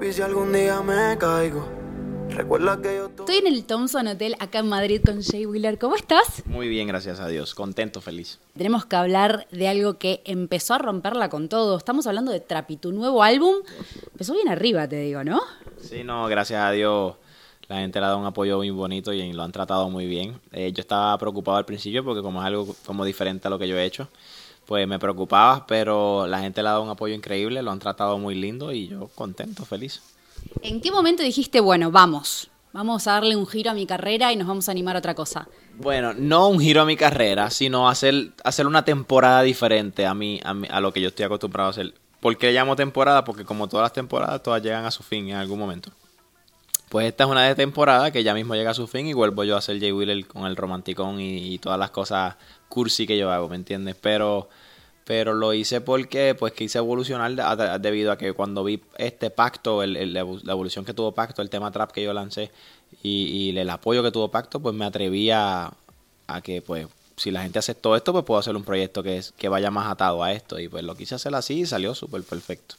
[0.00, 1.66] Y si algún día me caigo,
[2.28, 5.76] recuerda que yo Estoy en el Thompson Hotel acá en Madrid con Jay Wheeler.
[5.76, 6.46] ¿Cómo estás?
[6.46, 7.52] Muy bien, gracias a Dios.
[7.56, 8.38] Contento, feliz.
[8.56, 11.76] Tenemos que hablar de algo que empezó a romperla con todo.
[11.76, 13.56] Estamos hablando de Trapi, tu nuevo álbum.
[14.12, 15.40] Empezó bien arriba, te digo, ¿no?
[15.80, 17.16] Sí, no, gracias a Dios
[17.66, 20.40] la gente le ha dado un apoyo muy bonito y lo han tratado muy bien.
[20.52, 23.68] Eh, yo estaba preocupado al principio porque como es algo como diferente a lo que
[23.68, 24.08] yo he hecho,
[24.68, 28.18] pues me preocupaba, pero la gente le ha dado un apoyo increíble, lo han tratado
[28.18, 30.02] muy lindo y yo contento, feliz.
[30.60, 34.36] ¿En qué momento dijiste, bueno, vamos, vamos a darle un giro a mi carrera y
[34.36, 35.48] nos vamos a animar a otra cosa?
[35.78, 40.38] Bueno, no un giro a mi carrera, sino hacer, hacer una temporada diferente a mí,
[40.44, 41.94] a mí, a lo que yo estoy acostumbrado a hacer.
[42.20, 43.24] ¿Por qué llamo temporada?
[43.24, 45.92] Porque como todas las temporadas, todas llegan a su fin en algún momento.
[46.88, 49.44] Pues esta es una de temporada que ya mismo llega a su fin y vuelvo
[49.44, 52.36] yo a hacer Jay Wheeler con el romanticón y, todas las cosas
[52.68, 53.96] cursi que yo hago, ¿me entiendes?
[54.00, 54.48] Pero
[55.04, 60.12] pero lo hice porque pues quise evolucionar debido a que cuando vi este pacto, el-
[60.12, 62.50] la evolución que tuvo pacto, el tema trap que yo lancé
[63.02, 65.72] y, y el apoyo que tuvo pacto, pues me atreví a,
[66.26, 69.32] a que pues si la gente aceptó esto, pues puedo hacer un proyecto que, es,
[69.32, 72.22] que vaya más atado a esto y pues lo quise hacer así y salió súper
[72.22, 72.76] perfecto.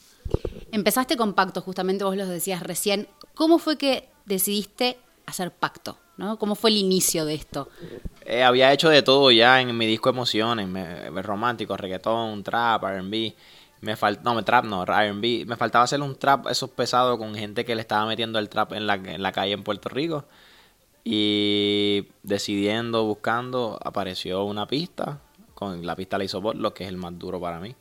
[0.72, 3.08] Empezaste con Pacto, justamente vos lo decías recién.
[3.34, 5.96] ¿Cómo fue que decidiste hacer Pacto?
[6.16, 6.38] ¿no?
[6.38, 7.68] ¿Cómo fue el inicio de esto?
[8.26, 13.34] Eh, había hecho de todo ya en mi disco Emociones, me- romántico, reggaetón, trap, R&B.
[13.80, 15.44] Me fal no, me trap no, R&B.
[15.46, 18.74] Me faltaba hacer un trap esos pesados con gente que le estaba metiendo el trap
[18.74, 20.26] en la, calle en Puerto Rico.
[21.02, 25.20] Y decidiendo, buscando, apareció una pista.
[25.54, 27.74] Con la pista la hizo Botlo, que es el más duro para mí.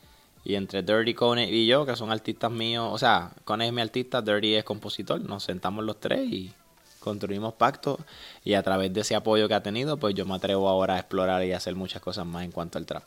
[0.49, 3.81] Y entre Dirty, Cone y yo, que son artistas míos, o sea, Cone es mi
[3.81, 6.51] artista, Dirty es compositor, nos sentamos los tres y
[6.99, 7.99] construimos pacto.
[8.43, 10.99] Y a través de ese apoyo que ha tenido, pues yo me atrevo ahora a
[11.01, 13.03] explorar y a hacer muchas cosas más en cuanto al trap.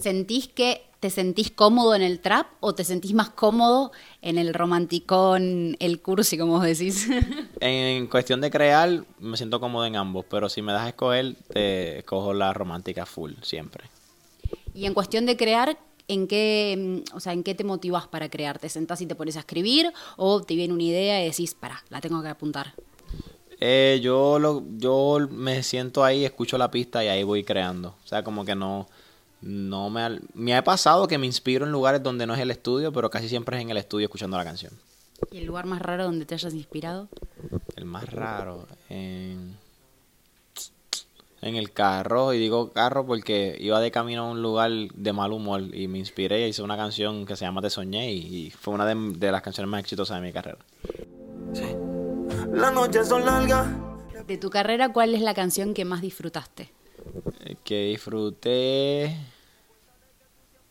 [0.00, 4.54] ¿Sentís que te sentís cómodo en el trap o te sentís más cómodo en el
[4.54, 7.06] romanticón, el cursi, como vos decís?
[7.60, 11.36] En cuestión de crear, me siento cómodo en ambos, pero si me das a escoger,
[11.52, 13.84] te escojo la romántica full, siempre.
[14.72, 15.76] y en cuestión de crear,
[16.08, 18.58] ¿en qué, mm, o sea, ¿en qué te motivas para crear?
[18.58, 21.82] ¿Te sentás y te pones a escribir o te viene una idea y decís, para,
[21.88, 22.74] la tengo que apuntar?
[23.60, 27.94] Eh, yo, lo, yo me siento ahí, escucho la pista y ahí voy creando.
[28.04, 28.86] O sea, como que no,
[29.40, 30.20] no me...
[30.34, 33.28] Me ha pasado que me inspiro en lugares donde no es el estudio, pero casi
[33.28, 34.72] siempre es en el estudio escuchando la canción.
[35.30, 37.08] ¿Y el lugar más raro donde te hayas inspirado?
[37.74, 39.56] El más raro, en,
[41.46, 45.32] en el carro, y digo carro porque iba de camino a un lugar de mal
[45.32, 48.50] humor y me inspiré y hice una canción que se llama Te Soñé y, y
[48.50, 50.58] fue una de, de las canciones más exitosas de mi carrera.
[51.52, 51.74] Sí.
[52.52, 53.66] Las noches son largas.
[54.26, 56.72] De tu carrera, ¿cuál es la canción que más disfrutaste?
[57.44, 59.16] Eh, Que disfruté,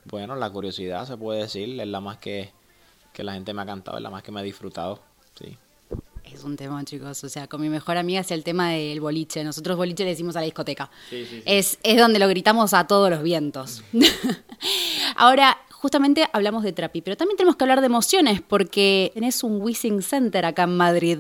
[0.06, 2.52] bueno, la curiosidad se puede decir, es la más que,
[3.13, 5.00] que la gente me ha cantado, es la más que me ha disfrutado,
[5.40, 5.57] sí.
[6.34, 7.24] Es un tema, chicos.
[7.24, 9.44] O sea, con mi mejor amiga es el tema del boliche.
[9.44, 10.90] Nosotros boliche le decimos a la discoteca.
[11.46, 13.84] Es, es donde lo gritamos a todos los vientos.
[15.16, 19.62] Ahora, justamente hablamos de Trapi, pero también tenemos que hablar de emociones porque tenés un
[19.62, 21.19] Wishing Center acá en Madrid.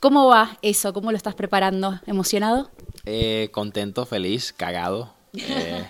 [0.00, 0.92] ¿Cómo va eso?
[0.92, 2.00] ¿Cómo lo estás preparando?
[2.06, 2.70] ¿Emocionado?
[3.04, 5.14] Eh, contento, feliz, cagado.
[5.34, 5.86] eh,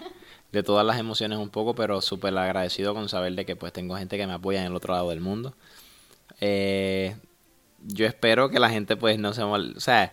[0.53, 3.97] de todas las emociones un poco, pero súper agradecido con saber de que pues tengo
[3.97, 5.55] gente que me apoya en el otro lado del mundo.
[6.41, 7.17] Eh,
[7.87, 10.13] yo espero que la gente pues no se mol- o sea,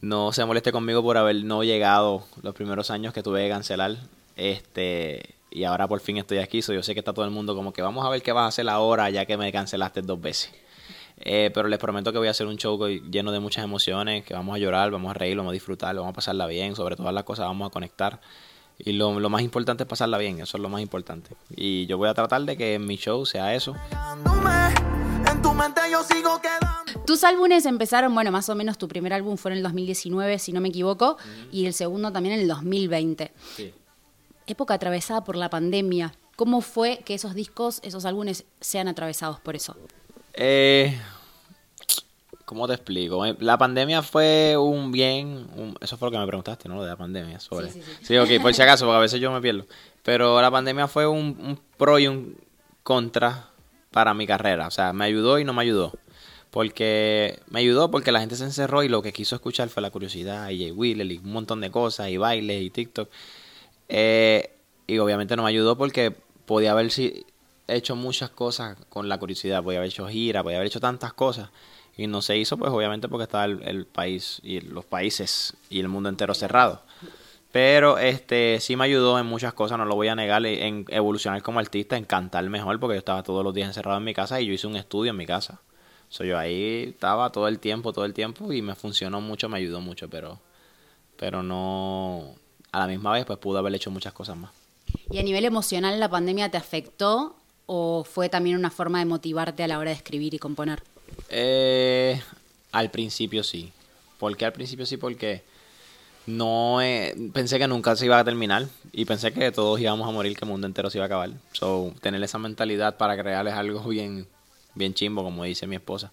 [0.00, 3.96] no se moleste conmigo por haber no llegado los primeros años que tuve que cancelar.
[4.36, 7.54] Este, y ahora por fin estoy aquí, so yo sé que está todo el mundo
[7.54, 10.20] como que vamos a ver qué vas a hacer ahora ya que me cancelaste dos
[10.20, 10.50] veces.
[11.24, 14.34] Eh, pero les prometo que voy a hacer un show lleno de muchas emociones, que
[14.34, 17.12] vamos a llorar, vamos a reír, vamos a disfrutar, vamos a pasarla bien, sobre todas
[17.14, 18.20] las cosas vamos a conectar.
[18.78, 21.36] Y lo, lo más importante es pasarla bien, eso es lo más importante.
[21.54, 23.76] Y yo voy a tratar de que mi show sea eso.
[25.30, 26.71] En tu mente yo sigo quedando.
[27.06, 30.52] Tus álbumes empezaron, bueno, más o menos tu primer álbum fue en el 2019, si
[30.52, 31.16] no me equivoco,
[31.50, 33.32] y el segundo también en el 2020.
[34.46, 36.14] Época atravesada por la pandemia.
[36.36, 39.76] ¿Cómo fue que esos discos, esos álbumes sean atravesados por eso?
[40.34, 40.98] Eh,
[42.44, 43.24] ¿Cómo te explico?
[43.26, 46.76] Eh, La pandemia fue un bien, un- eso fue lo que me preguntaste, ¿no?
[46.76, 47.70] Lo de la pandemia, sobre.
[47.70, 48.04] Sí, sí, sí.
[48.06, 49.66] Sí, ok, por si acaso, porque a veces yo me pierdo.
[50.02, 52.36] Pero la pandemia fue un, un pro y un
[52.82, 53.48] contra
[53.90, 54.66] para mi carrera.
[54.66, 55.92] O sea, me ayudó y no me ayudó.
[56.52, 59.90] Porque me ayudó porque la gente se encerró y lo que quiso escuchar fue la
[59.90, 63.08] curiosidad y Jay Wheeler y un montón de cosas y bailes y TikTok.
[63.88, 64.52] Eh,
[64.86, 66.14] y obviamente no me ayudó porque
[66.44, 66.90] podía haber
[67.68, 71.48] hecho muchas cosas con la curiosidad, podía haber hecho gira, podía haber hecho tantas cosas
[71.96, 75.80] y no se hizo pues obviamente porque estaba el, el país y los países y
[75.80, 76.82] el mundo entero cerrado.
[77.50, 81.42] Pero este sí me ayudó en muchas cosas, no lo voy a negar, en evolucionar
[81.42, 84.40] como artista, en cantar mejor, porque yo estaba todos los días encerrado en mi casa
[84.40, 85.60] y yo hice un estudio en mi casa.
[86.12, 89.56] So, yo ahí estaba todo el tiempo, todo el tiempo y me funcionó mucho, me
[89.56, 90.38] ayudó mucho, pero,
[91.16, 92.34] pero no,
[92.70, 94.50] a la misma vez pues pude haber hecho muchas cosas más.
[95.10, 99.62] ¿Y a nivel emocional la pandemia te afectó o fue también una forma de motivarte
[99.62, 100.82] a la hora de escribir y componer?
[101.30, 102.20] Eh,
[102.72, 103.72] al principio sí.
[104.18, 104.98] ¿Por qué al principio sí?
[104.98, 105.42] Porque
[106.26, 106.80] no
[107.32, 110.44] pensé que nunca se iba a terminar y pensé que todos íbamos a morir, que
[110.44, 111.30] el mundo entero se iba a acabar.
[111.52, 114.26] So, tener esa mentalidad para crearles algo bien,
[114.74, 116.12] bien chimbo, como dice mi esposa.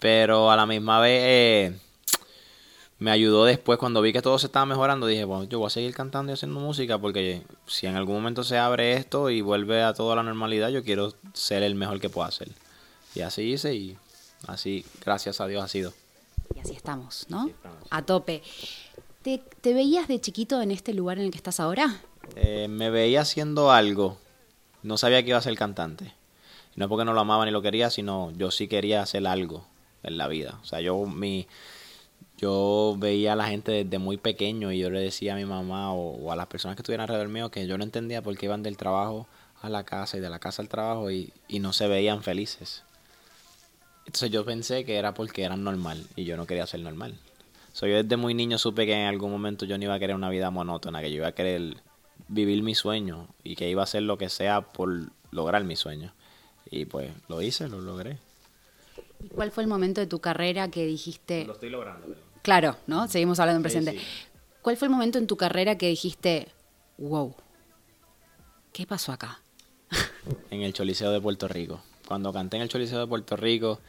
[0.00, 1.78] Pero a la misma vez eh,
[2.98, 5.06] me ayudó después cuando vi que todo se estaba mejorando.
[5.06, 8.44] Dije, bueno, yo voy a seguir cantando y haciendo música porque si en algún momento
[8.44, 12.08] se abre esto y vuelve a toda la normalidad, yo quiero ser el mejor que
[12.08, 12.48] pueda ser.
[13.14, 13.96] Y así hice y
[14.46, 15.92] así, gracias a Dios, ha sido.
[16.54, 17.50] Y así estamos, ¿no?
[17.90, 18.42] A tope.
[19.22, 22.00] ¿Te, veías de chiquito en este lugar en el que estás ahora?
[22.36, 24.18] Eh, me veía haciendo algo.
[24.84, 26.14] No sabía que iba a ser cantante.
[26.76, 29.66] No porque no lo amaba ni lo quería, sino yo sí quería hacer algo
[30.02, 30.58] en la vida.
[30.62, 31.46] O sea, yo mi
[32.38, 35.92] yo veía a la gente desde muy pequeño y yo le decía a mi mamá
[35.94, 38.62] o, a las personas que estuvieran alrededor mío que yo no entendía por qué iban
[38.62, 39.26] del trabajo
[39.62, 42.84] a la casa y de la casa al trabajo y, y no se veían felices.
[44.04, 47.18] Entonces yo pensé que era porque eran normal y yo no quería ser normal.
[47.72, 50.16] So, yo desde muy niño supe que en algún momento yo no iba a querer
[50.16, 51.76] una vida monótona, que yo iba a querer
[52.28, 56.14] vivir mi sueño y que iba a hacer lo que sea por lograr mi sueño.
[56.70, 58.18] Y pues lo hice, lo logré.
[59.22, 61.44] ¿Y cuál fue el momento de tu carrera que dijiste...
[61.44, 62.14] Lo estoy logrando.
[62.42, 63.08] Claro, ¿no?
[63.08, 64.00] Seguimos hablando en presente.
[64.62, 66.48] ¿Cuál fue el momento en tu carrera que dijiste,
[66.98, 67.34] wow,
[68.72, 69.40] ¿qué pasó acá?
[70.50, 71.80] en el Choliseo de Puerto Rico.
[72.06, 73.80] Cuando canté en el Choliseo de Puerto Rico,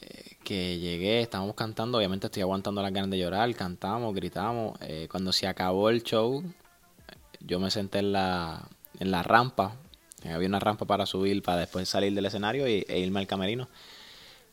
[0.00, 4.78] eh, que llegué, estábamos cantando, obviamente estoy aguantando las ganas de llorar, cantamos, gritamos.
[4.82, 6.44] Eh, cuando se acabó el show,
[7.40, 8.68] yo me senté en la,
[8.98, 9.76] en la rampa,
[10.32, 13.68] había una rampa para subir, para después salir del escenario y, e irme al camerino.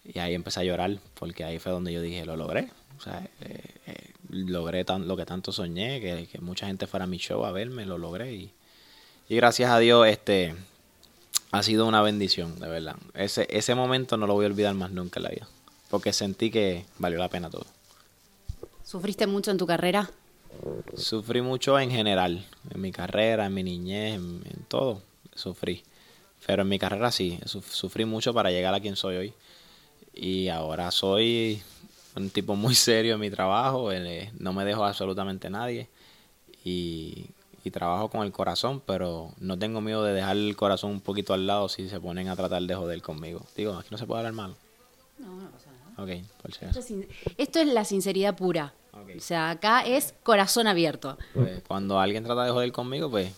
[0.03, 2.69] Y ahí empecé a llorar, porque ahí fue donde yo dije, lo logré.
[2.97, 7.05] O sea, eh, eh, logré tan, lo que tanto soñé, que, que, mucha gente fuera
[7.05, 8.33] a mi show a verme, lo logré.
[8.33, 8.53] Y,
[9.29, 10.55] y gracias a Dios, este
[11.51, 12.95] ha sido una bendición, de verdad.
[13.13, 15.47] Ese, ese momento no lo voy a olvidar más nunca en la vida,
[15.89, 17.65] porque sentí que valió la pena todo.
[18.83, 20.09] ¿Sufriste mucho en tu carrera?
[20.95, 25.01] Sufrí mucho en general, en mi carrera, en mi niñez, en, en todo,
[25.35, 25.83] sufrí.
[26.45, 29.33] Pero en mi carrera sí, sufrí mucho para llegar a quien soy hoy
[30.13, 31.61] y ahora soy
[32.15, 35.87] un tipo muy serio en mi trabajo, eh, no me dejo absolutamente nadie
[36.63, 37.27] y,
[37.71, 41.47] trabajo con el corazón, pero no tengo miedo de dejar el corazón un poquito al
[41.47, 43.45] lado si se ponen a tratar de joder conmigo.
[43.55, 44.55] Digo, aquí no se puede hablar mal.
[45.19, 46.03] No, no pasa nada.
[46.03, 46.91] Ok, por si esto, es,
[47.37, 48.73] esto es la sinceridad pura.
[48.91, 51.17] O sea, acá es corazón abierto.
[51.33, 53.31] Pues cuando alguien trata de joder conmigo, pues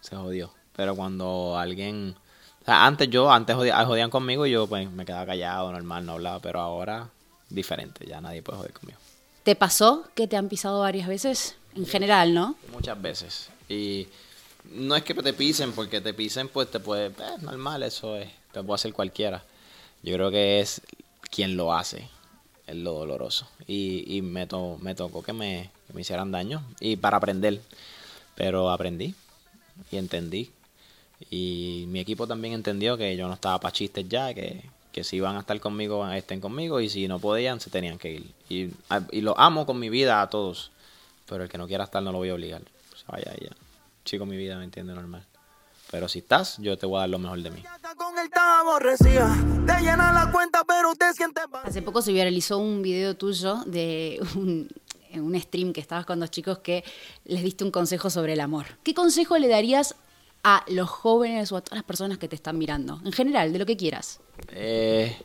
[0.00, 0.50] se jodió.
[0.76, 2.14] Pero cuando alguien
[2.66, 6.60] antes yo, antes jodían, conmigo y yo pues me quedaba callado, normal, no hablaba, pero
[6.60, 7.08] ahora
[7.48, 8.98] diferente, ya nadie puede joder conmigo.
[9.44, 11.54] ¿Te pasó que te han pisado varias veces?
[11.76, 12.56] En general, ¿no?
[12.72, 13.48] Muchas veces.
[13.68, 14.08] Y
[14.72, 18.28] no es que te pisen, porque te pisen, pues te puede, eh, normal, eso es,
[18.52, 19.44] te puede hacer cualquiera.
[20.02, 20.82] Yo creo que es
[21.30, 22.08] quien lo hace,
[22.66, 23.46] es lo doloroso.
[23.68, 24.48] Y, y me,
[24.80, 27.62] me tocó que me, que me hicieran daño, y para aprender.
[28.34, 29.14] Pero aprendí
[29.90, 30.50] y entendí
[31.30, 34.64] y mi equipo también entendió que yo no estaba para chistes ya, que,
[35.02, 38.32] si iban a estar conmigo, estén conmigo, y si no podían, se tenían que ir.
[38.48, 38.70] Y,
[39.10, 40.70] y lo amo con mi vida a todos,
[41.28, 42.62] pero el que no quiera estar no lo voy a obligar.
[42.62, 43.50] O vaya ya.
[44.04, 45.22] Chico, mi vida me entiende normal.
[45.90, 47.62] Pero si estás, yo te voy a dar lo mejor de mí.
[51.62, 54.68] Hace poco se viralizó un video tuyo de un,
[55.14, 56.84] un stream que estabas con dos chicos que
[57.24, 58.66] les diste un consejo sobre el amor.
[58.82, 59.94] ¿Qué consejo le darías
[60.48, 63.00] a los jóvenes o a todas las personas que te están mirando?
[63.04, 64.20] En general, de lo que quieras.
[64.50, 65.20] Eh,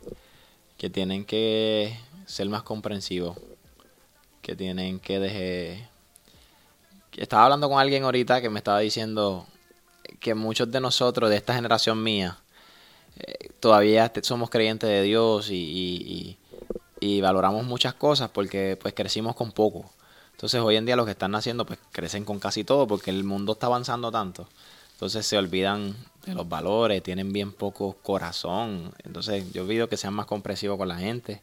[0.80, 3.38] que tienen que ser más comprensivos,
[4.42, 5.92] que tienen que dejar...
[7.16, 9.46] Estaba hablando con alguien ahorita que me estaba diciendo
[10.20, 12.40] que muchos de nosotros, de esta generación mía,
[13.20, 16.36] eh, todavía somos creyentes de Dios y,
[17.00, 19.92] y, valoramos muchas cosas porque pues crecimos con poco.
[20.32, 23.24] Entonces hoy en día los que están naciendo pues crecen con casi todo porque el
[23.24, 24.48] mundo está avanzando tanto
[25.02, 25.96] entonces se olvidan
[26.28, 28.94] de los valores, tienen bien poco corazón.
[29.04, 31.42] Entonces yo pido que sean más comprensivos con la gente,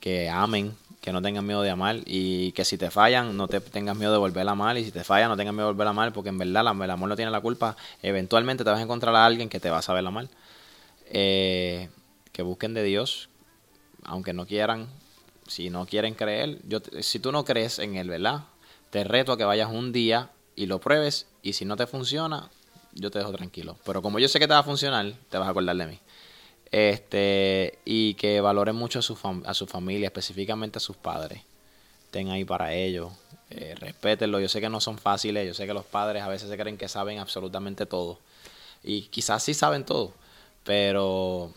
[0.00, 3.60] que amen, que no tengan miedo de amar y que si te fallan no te
[3.60, 5.86] tengas miedo de volver a amar y si te fallan no tengas miedo de volver
[5.86, 7.76] a amar porque en verdad el amor no tiene la culpa.
[8.02, 10.26] Eventualmente te vas a encontrar a alguien que te va a saber amar.
[11.12, 11.90] Eh,
[12.32, 13.28] que busquen de Dios,
[14.02, 14.88] aunque no quieran,
[15.46, 18.46] si no quieren creer, yo, si tú no crees en Él, ¿verdad?
[18.90, 22.50] Te reto a que vayas un día y lo pruebes y si no te funciona,
[22.92, 23.76] yo te dejo tranquilo.
[23.84, 25.98] Pero como yo sé que te va a funcionar, te vas a acordar de mí.
[26.70, 31.42] Este, y que valoren mucho a su, a su familia, específicamente a sus padres.
[32.06, 33.12] Estén ahí para ellos.
[33.50, 34.40] Eh, respétenlo.
[34.40, 35.46] Yo sé que no son fáciles.
[35.46, 38.18] Yo sé que los padres a veces se creen que saben absolutamente todo.
[38.82, 40.12] Y quizás sí saben todo.
[40.64, 41.52] Pero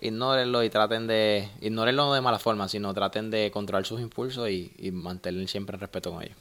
[0.00, 1.48] ignórenlo y traten de.
[1.60, 5.80] Ignórenlo de mala forma, sino traten de controlar sus impulsos y, y mantener siempre el
[5.80, 6.36] respeto con ellos.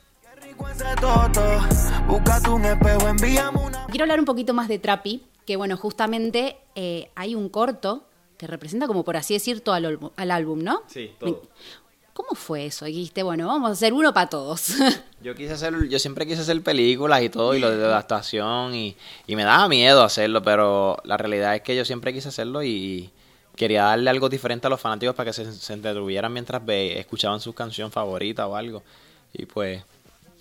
[3.89, 8.05] Quiero hablar un poquito más de Trapi, que bueno, justamente eh, hay un corto
[8.37, 10.81] que representa como por así decir todo al, álbum, ¿no?
[10.87, 11.41] Sí, todo.
[12.13, 12.85] ¿Cómo fue eso?
[12.85, 14.73] dijiste, bueno, vamos a hacer uno para todos.
[15.21, 18.97] Yo quise hacer, yo siempre quise hacer películas y todo, y lo de adaptación, y,
[19.25, 23.09] y me daba miedo hacerlo, pero la realidad es que yo siempre quise hacerlo y
[23.55, 27.39] quería darle algo diferente a los fanáticos para que se, se entretuvieran mientras ve, escuchaban
[27.39, 28.83] su canción favorita o algo.
[29.31, 29.81] Y pues,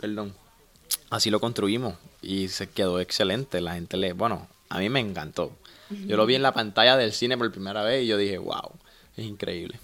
[0.02, 0.34] perdón,
[1.10, 3.60] así lo construimos y se quedó excelente.
[3.60, 5.52] La gente le, bueno, a mí me encantó.
[5.90, 8.72] Yo lo vi en la pantalla del cine por primera vez y yo dije, wow,
[9.16, 9.78] es increíble.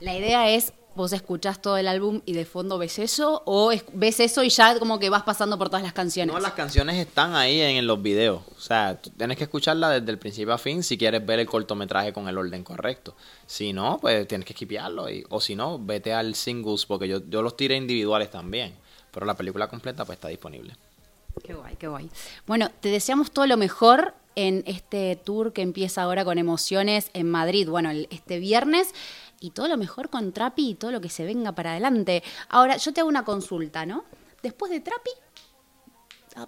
[0.00, 4.20] La idea es, vos escuchás todo el álbum y de fondo ves eso, o ves
[4.20, 6.34] eso y ya como que vas pasando por todas las canciones.
[6.34, 8.42] No, las canciones están ahí en, los videos.
[8.56, 12.12] O sea, tienes que escucharla desde el principio a fin si quieres ver el cortometraje
[12.12, 13.14] con el orden correcto.
[13.46, 15.08] Si no, pues tienes que esquipearlo.
[15.08, 18.74] Y, o si no, vete al singles, porque yo, yo los tiré individuales también.
[19.12, 20.76] Pero la película completa pues está disponible.
[21.42, 22.10] Qué guay, qué guay.
[22.46, 27.30] Bueno, te deseamos todo lo mejor en este tour que empieza ahora con emociones en
[27.30, 28.94] Madrid, bueno, este viernes,
[29.40, 32.22] y todo lo mejor con Trapi y todo lo que se venga para adelante.
[32.48, 34.04] Ahora, yo te hago una consulta, ¿no?
[34.42, 35.10] Después de Trapi,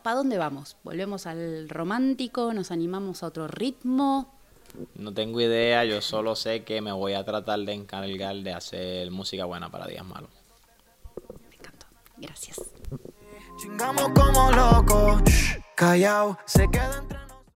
[0.03, 0.77] ¿para dónde vamos?
[0.85, 2.53] ¿Volvemos al romántico?
[2.53, 4.33] ¿Nos animamos a otro ritmo?
[4.95, 9.11] No tengo idea, yo solo sé que me voy a tratar de encargar de hacer
[9.11, 10.31] música buena para días malos.
[12.23, 12.61] Gracias.
[13.57, 15.23] Chingamos como locos,
[15.75, 17.19] callao, se queda entre